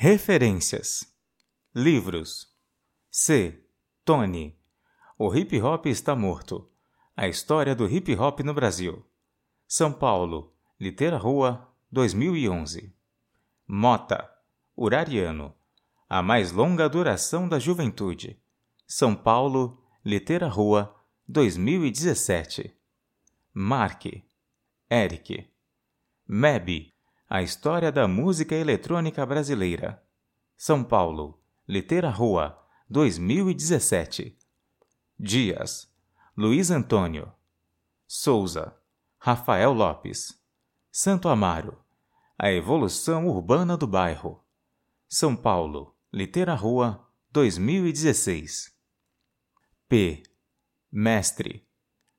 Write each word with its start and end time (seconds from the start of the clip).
Referências: 0.00 1.12
Livros. 1.74 2.46
C. 3.10 3.64
Tony. 4.04 4.56
O 5.18 5.34
hip 5.34 5.60
hop 5.60 5.86
está 5.86 6.14
morto. 6.14 6.70
A 7.16 7.26
história 7.26 7.74
do 7.74 7.84
hip 7.88 8.14
hop 8.14 8.38
no 8.44 8.54
Brasil. 8.54 9.04
São 9.66 9.92
Paulo. 9.92 10.54
Litera 10.78 11.18
Rua, 11.18 11.68
2011. 11.90 12.94
Mota. 13.66 14.32
Urariano. 14.76 15.52
A 16.08 16.22
mais 16.22 16.52
longa 16.52 16.88
duração 16.88 17.48
da 17.48 17.58
juventude. 17.58 18.40
São 18.86 19.16
Paulo. 19.16 19.82
Litera 20.04 20.46
Rua, 20.46 20.94
2017. 21.26 22.72
Mark. 23.52 24.04
Eric. 24.88 25.50
Meb. 26.24 26.94
A 27.30 27.42
história 27.42 27.92
da 27.92 28.08
música 28.08 28.54
eletrônica 28.54 29.24
brasileira. 29.26 30.02
São 30.56 30.82
Paulo. 30.82 31.38
Litera 31.68 32.08
Rua, 32.08 32.58
2017. 32.88 34.34
Dias. 35.20 35.92
Luiz 36.34 36.70
Antônio. 36.70 37.30
Souza. 38.06 38.74
Rafael 39.18 39.74
Lopes. 39.74 40.42
Santo 40.90 41.28
Amaro. 41.28 41.78
A 42.38 42.50
evolução 42.50 43.28
urbana 43.28 43.76
do 43.76 43.86
bairro. 43.86 44.42
São 45.06 45.36
Paulo. 45.36 45.94
Litera 46.10 46.54
Rua, 46.54 47.06
2016. 47.30 48.74
P. 49.86 50.22
Mestre. 50.90 51.68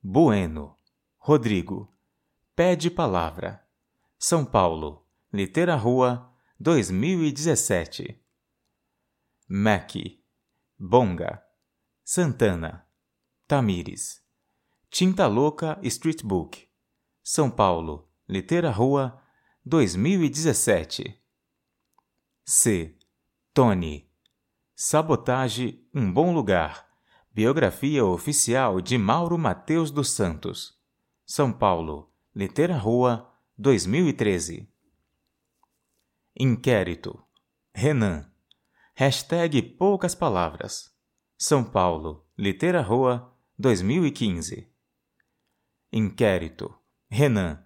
Bueno. 0.00 0.76
Rodrigo. 1.18 1.92
Pede 2.54 2.88
palavra. 2.88 3.66
São 4.24 4.44
Paulo. 4.44 5.04
Litera 5.32 5.74
Rua, 5.74 6.32
2017. 6.60 8.24
Mac. 9.48 9.94
Bonga. 10.78 11.42
Santana. 12.04 12.86
Tamires. 13.48 14.22
Tinta 14.88 15.26
Louca 15.26 15.76
Street 15.82 16.22
Book. 16.22 16.68
São 17.20 17.50
Paulo. 17.50 18.08
Litera 18.28 18.70
Rua, 18.70 19.20
2017. 19.66 21.20
C. 22.44 22.96
Tony. 23.52 24.08
Sabotage 24.76 25.84
Um 25.92 26.12
Bom 26.12 26.32
Lugar. 26.32 26.88
Biografia 27.32 28.04
oficial 28.04 28.80
de 28.80 28.96
Mauro 28.96 29.36
Mateus 29.36 29.90
dos 29.90 30.12
Santos. 30.12 30.80
São 31.26 31.52
Paulo. 31.52 32.14
Litera 32.32 32.78
Rua, 32.78 33.31
2013. 33.62 34.68
Inquérito. 36.34 37.24
Renan. 37.72 38.28
Hashtag 38.96 39.62
Poucas 39.62 40.16
Palavras. 40.16 40.92
São 41.38 41.62
Paulo. 41.62 42.26
Litera 42.36 42.82
Rua, 42.82 43.32
2015. 43.56 44.68
Inquérito. 45.92 46.76
Renan. 47.08 47.64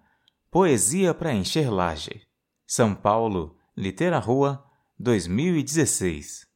Poesia 0.50 1.14
para 1.14 1.32
encher 1.32 1.70
laje. 1.70 2.28
São 2.66 2.94
Paulo. 2.94 3.58
Litera 3.74 4.18
Rua, 4.18 4.70
2016. 4.98 6.46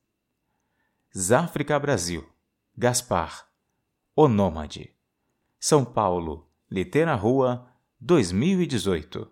Záfrica 1.15 1.79
Brasil. 1.81 2.29
Gaspar. 2.77 3.51
O 4.15 4.29
Nômade. 4.29 4.95
São 5.59 5.83
Paulo. 5.83 6.47
Litera 6.71 7.15
Rua, 7.15 7.70
2018. 8.03 9.31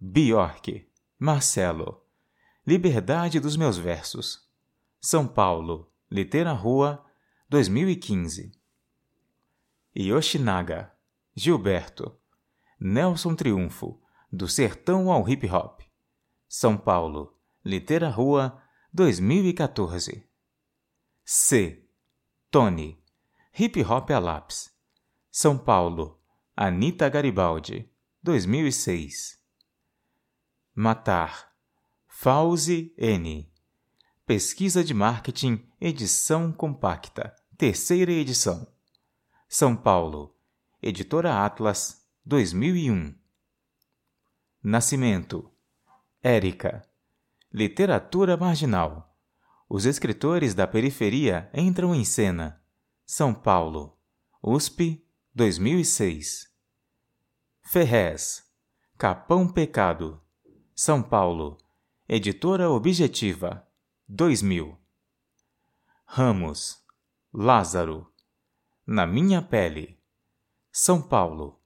Bjork, 0.00 0.90
Marcelo. 1.16 2.04
Liberdade 2.66 3.38
dos 3.38 3.56
meus 3.56 3.78
versos. 3.78 4.50
São 5.00 5.28
Paulo, 5.28 5.92
Litera 6.10 6.52
Rua, 6.52 7.04
2015. 7.48 8.50
Yoshinaga, 9.96 10.92
Gilberto. 11.32 12.18
Nelson 12.80 13.36
Triunfo, 13.36 14.02
do 14.32 14.48
sertão 14.48 15.12
ao 15.12 15.28
hip 15.28 15.48
hop. 15.48 15.82
São 16.48 16.76
Paulo, 16.76 17.38
Litera 17.64 18.08
Rua, 18.08 18.60
2014. 18.92 20.28
C. 21.24 21.88
Tony, 22.50 23.00
Hip 23.56 23.84
Hop 23.84 24.10
a 24.10 24.18
Lápis. 24.18 24.74
São 25.30 25.56
Paulo, 25.56 26.19
Anita 26.62 27.08
Garibaldi, 27.08 27.90
2006. 28.22 29.40
Matar. 30.74 31.50
Fauzi 32.06 32.94
N. 32.98 33.50
Pesquisa 34.26 34.84
de 34.84 34.92
Marketing, 34.92 35.66
edição 35.80 36.52
compacta, 36.52 37.34
terceira 37.56 38.12
edição. 38.12 38.70
São 39.48 39.74
Paulo, 39.74 40.36
Editora 40.82 41.42
Atlas, 41.46 42.06
2001. 42.26 43.14
Nascimento. 44.62 45.50
Érica. 46.22 46.86
Literatura 47.50 48.36
marginal. 48.36 49.16
Os 49.66 49.86
escritores 49.86 50.52
da 50.52 50.66
periferia 50.66 51.50
entram 51.54 51.94
em 51.94 52.04
cena. 52.04 52.62
São 53.06 53.32
Paulo, 53.32 53.98
USP, 54.42 55.02
2006. 55.34 56.49
Ferrez, 57.72 58.42
Capão 58.98 59.46
Pecado, 59.46 60.20
São 60.74 61.00
Paulo, 61.00 61.56
Editora 62.08 62.68
Objetiva, 62.68 63.64
2000. 64.08 64.76
Ramos, 66.04 66.84
Lázaro, 67.32 68.12
Na 68.84 69.06
Minha 69.06 69.40
Pele, 69.40 70.00
São 70.72 71.00
Paulo, 71.00 71.60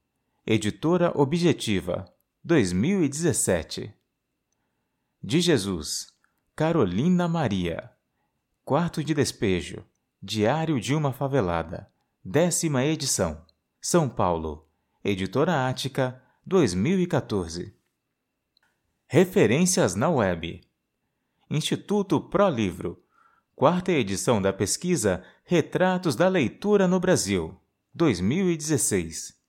Editora 0.45 1.11
Objetiva, 1.15 2.05
2017. 2.43 3.91
De 5.23 5.41
Jesus, 5.41 6.13
Carolina 6.55 7.27
Maria, 7.27 7.91
Quarto 8.63 9.03
de 9.03 9.15
Despejo, 9.15 9.83
Diário 10.21 10.79
de 10.79 10.93
uma 10.93 11.11
Favelada, 11.11 11.91
décima 12.23 12.85
edição, 12.85 13.43
São 13.81 14.07
Paulo, 14.07 14.64
Editora 15.07 15.69
Ática, 15.69 16.19
2014. 16.47 17.77
Referências 19.05 19.93
na 19.93 20.09
web. 20.09 20.67
Instituto 21.47 22.19
ProLivro. 22.19 22.99
Quarta 23.55 23.91
edição 23.91 24.41
da 24.41 24.51
pesquisa 24.51 25.23
Retratos 25.43 26.15
da 26.15 26.27
Leitura 26.27 26.87
no 26.87 26.99
Brasil, 26.99 27.55
2016. 27.93 29.39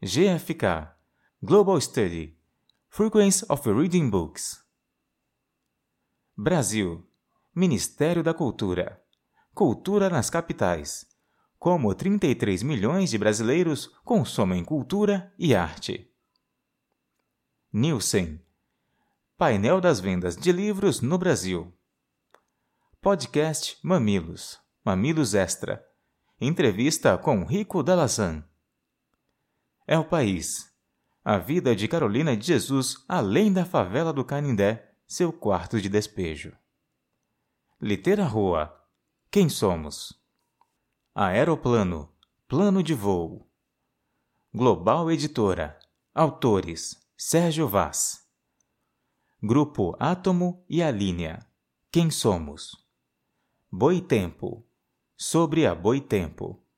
GFK. 0.00 0.94
Global 1.42 1.78
Study. 1.78 2.34
Frequency 2.88 3.44
of 3.50 3.70
Reading 3.70 4.08
Books. 4.08 4.64
Brasil. 6.34 7.06
Ministério 7.54 8.22
da 8.22 8.32
Cultura. 8.32 8.98
Cultura 9.52 10.08
nas 10.08 10.30
capitais 10.30 11.06
como 11.58 11.94
33 11.94 12.62
milhões 12.62 13.10
de 13.10 13.18
brasileiros 13.18 13.90
consomem 14.04 14.64
cultura 14.64 15.32
e 15.38 15.54
arte. 15.54 16.10
Nielsen 17.72 18.40
Painel 19.36 19.80
das 19.80 20.00
vendas 20.00 20.36
de 20.36 20.50
livros 20.50 21.00
no 21.00 21.18
Brasil. 21.18 21.72
Podcast 23.00 23.78
Mamilos. 23.82 24.58
Mamilos 24.84 25.34
Extra. 25.34 25.84
Entrevista 26.40 27.16
com 27.16 27.44
Rico 27.44 27.82
Dalazan. 27.82 28.44
É 29.86 29.98
o 29.98 30.04
país. 30.04 30.72
A 31.24 31.38
vida 31.38 31.76
de 31.76 31.86
Carolina 31.86 32.36
de 32.36 32.46
Jesus 32.46 33.04
além 33.08 33.52
da 33.52 33.64
favela 33.64 34.12
do 34.12 34.24
Canindé, 34.24 34.92
seu 35.06 35.32
quarto 35.32 35.80
de 35.80 35.88
despejo. 35.88 36.52
Litera 37.80 38.24
Rua. 38.24 38.74
Quem 39.30 39.48
somos? 39.48 40.17
Aeroplano, 41.20 42.14
Plano 42.46 42.80
de 42.80 42.94
Voo. 42.94 43.44
Global 44.54 45.10
Editora. 45.10 45.76
Autores: 46.14 46.96
Sérgio 47.16 47.66
Vaz. 47.66 48.24
Grupo 49.42 49.96
Átomo 49.98 50.64
e 50.70 50.80
a 50.80 50.92
Linha. 50.92 51.44
Quem 51.90 52.08
somos? 52.08 52.86
Boitempo. 53.68 54.64
Sobre 55.16 55.66
a 55.66 55.74
Boitempo. 55.74 56.62